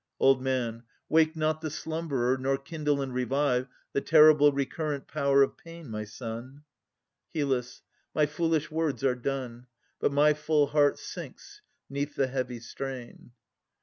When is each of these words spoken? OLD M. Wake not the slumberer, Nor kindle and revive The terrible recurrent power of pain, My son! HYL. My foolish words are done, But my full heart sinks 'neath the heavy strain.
OLD 0.19 0.47
M. 0.47 0.81
Wake 1.09 1.35
not 1.35 1.61
the 1.61 1.69
slumberer, 1.69 2.35
Nor 2.35 2.57
kindle 2.57 3.03
and 3.03 3.13
revive 3.13 3.67
The 3.93 4.01
terrible 4.01 4.51
recurrent 4.51 5.07
power 5.07 5.43
of 5.43 5.57
pain, 5.59 5.91
My 5.91 6.05
son! 6.05 6.63
HYL. 7.35 7.63
My 8.15 8.25
foolish 8.25 8.71
words 8.71 9.03
are 9.03 9.13
done, 9.13 9.67
But 9.99 10.11
my 10.11 10.33
full 10.33 10.65
heart 10.65 10.97
sinks 10.97 11.61
'neath 11.87 12.15
the 12.15 12.25
heavy 12.25 12.59
strain. 12.59 13.33